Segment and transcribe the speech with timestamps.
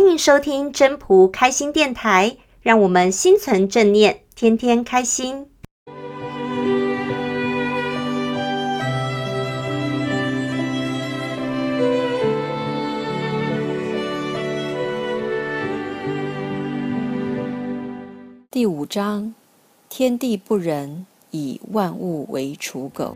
[0.00, 5.46] 欢迎收听真仆开心电台，让我们心存正念，天天开心。
[18.50, 19.34] 第五章：
[19.90, 23.14] 天地不仁，以万物为刍狗。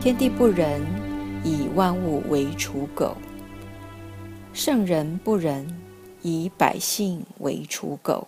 [0.00, 0.80] 天地不仁，
[1.44, 3.14] 以万物为刍狗；
[4.54, 5.78] 圣人不仁，
[6.22, 8.26] 以百姓为刍狗。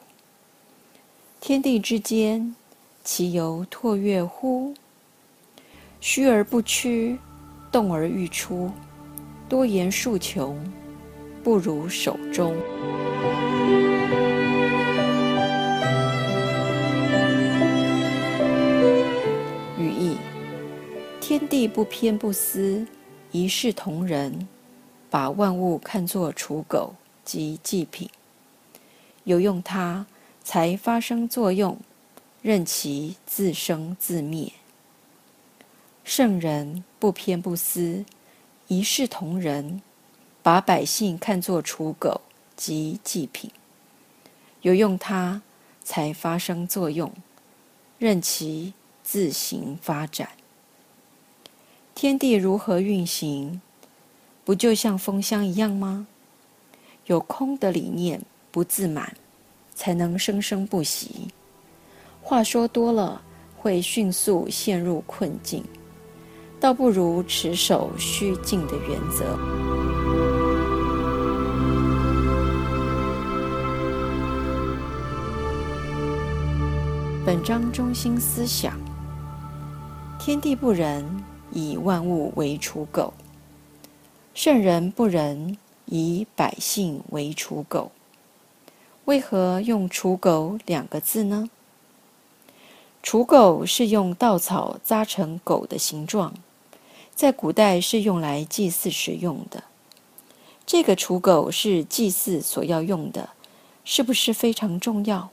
[1.41, 2.55] 天地之间，
[3.03, 4.75] 其犹唾跃乎？
[5.99, 7.19] 虚而不屈，
[7.71, 8.71] 动而愈出，
[9.49, 10.63] 多言数穷，
[11.43, 12.55] 不如守中。
[21.67, 22.87] 不偏不私，
[23.31, 24.47] 一视同仁，
[25.11, 28.09] 把万物看作刍狗及祭品，
[29.25, 30.07] 有用它
[30.43, 31.79] 才发生作用，
[32.43, 34.53] 任其自生自灭。
[36.05, 38.05] 圣人不偏不私，
[38.67, 39.81] 一视同仁，
[40.43, 42.21] 把百姓看作刍狗
[42.57, 43.51] 及祭品，
[44.63, 45.43] 有用它
[45.85, 47.13] 才发生作用，
[47.99, 50.29] 任其自行发展。
[51.95, 53.61] 天地如何运行？
[54.45, 56.07] 不就像风箱一样吗？
[57.07, 59.15] 有空的理念不自满，
[59.75, 61.29] 才能生生不息。
[62.21, 63.23] 话说多了，
[63.57, 65.63] 会迅速陷入困境，
[66.59, 69.39] 倒不如持守虚静的原则。
[77.25, 78.77] 本章中心思想：
[80.19, 81.32] 天地不仁。
[81.53, 83.13] 以万物为刍狗，
[84.35, 87.93] 圣人不仁，以百姓为刍狗。
[89.05, 91.51] 为何用“刍狗”两个字呢？
[93.03, 96.35] 刍狗是用稻草扎成狗的形状，
[97.15, 99.65] 在古代是用来祭祀使用的。
[100.65, 103.31] 这个刍狗是祭祀所要用的，
[103.85, 105.31] 是不是非常重要？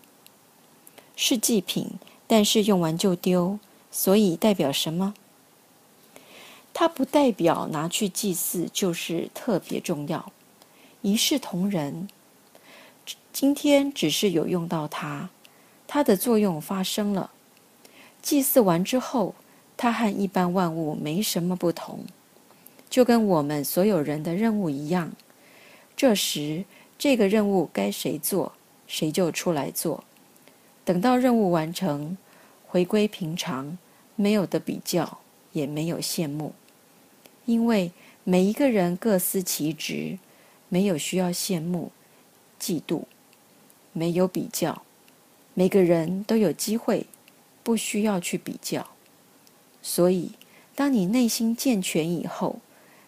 [1.16, 1.92] 是祭品，
[2.26, 3.60] 但是用完就丢，
[3.92, 5.14] 所以代表什么？
[6.82, 10.32] 它不代表拿去祭祀就是特别重要，
[11.02, 12.08] 一视同仁。
[13.34, 15.30] 今天只是有用到它，
[15.90, 17.32] 它的作用发生了。
[18.22, 19.36] 祭祀完之后，
[19.76, 22.06] 它和一般万物没什么不同，
[22.90, 25.12] 就跟我们所有人的任务一样。
[25.98, 26.64] 这时，
[26.98, 28.54] 这个任务该谁做，
[28.88, 30.06] 谁就出来做。
[30.86, 32.18] 等到任务完成，
[32.66, 33.78] 回归平常，
[34.16, 35.20] 没有的比较，
[35.52, 36.54] 也没有羡慕。
[37.50, 37.92] 因为
[38.24, 40.20] 每一个人各司其职，
[40.68, 41.92] 没有需要羡慕、
[42.62, 43.06] 嫉妒，
[43.92, 44.84] 没有比较，
[45.56, 47.08] 每个人都有机会，
[47.64, 48.86] 不需要去比较。
[49.82, 50.34] 所以，
[50.76, 52.60] 当你内心健全以后，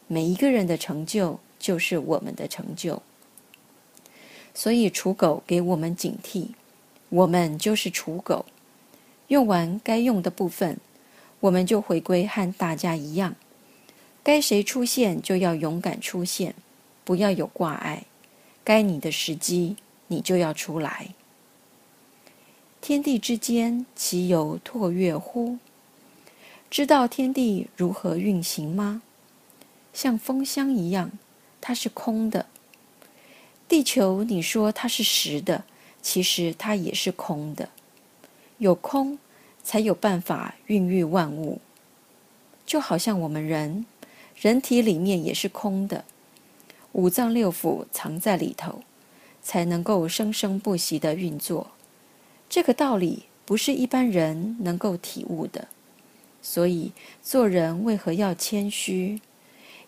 [0.07, 3.03] 每一个人的成就就是我们的成就。
[4.55, 6.47] 所以，刍狗给我们警惕，
[7.09, 8.47] 我们就是刍狗，
[9.27, 10.79] 用完该用的部分，
[11.41, 13.35] 我们就回归和大家一样。
[14.23, 16.53] 该谁出现就要勇敢出现，
[17.03, 18.03] 不要有挂碍。
[18.63, 19.77] 该你的时机，
[20.07, 21.09] 你就要出来。
[22.79, 25.57] 天地之间，其有唾跃乎？
[26.69, 29.01] 知道天地如何运行吗？
[29.93, 31.11] 像风箱一样，
[31.59, 32.45] 它是空的。
[33.67, 35.63] 地球，你说它是实的，
[36.01, 37.69] 其实它也是空的。
[38.59, 39.17] 有空，
[39.63, 41.59] 才有办法孕育万物。
[42.65, 43.85] 就好像我们人。
[44.41, 46.03] 人体里面也是空的，
[46.93, 48.81] 五脏六腑藏在里头，
[49.43, 51.67] 才能够生生不息地运作。
[52.49, 55.67] 这个道理不是一般人能够体悟的。
[56.41, 56.91] 所以
[57.21, 59.21] 做人为何要谦虚？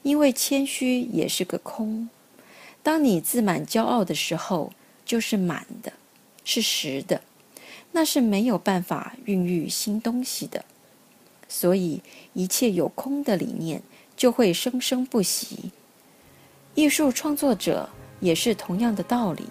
[0.04, 2.08] 因为谦虚也是个空。
[2.84, 4.72] 当你自满骄傲的时候，
[5.04, 5.94] 就是满的，
[6.46, 7.24] 是实的，
[7.94, 10.64] 那是没有办法孕育新东西的。
[11.50, 12.02] 所以
[12.34, 13.82] 一切有空的理念。
[14.24, 15.70] 就会生生不息。
[16.76, 17.90] 艺术创作者
[18.22, 19.44] 也是同样的道理。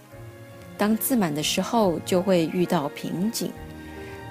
[0.78, 3.52] 当自满的时候，就会遇到瓶颈。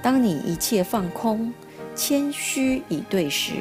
[0.01, 1.53] 当你一切放空、
[1.95, 3.53] 谦虚以对时，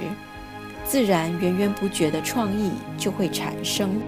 [0.87, 4.01] 自然源源不绝的创意就会产生。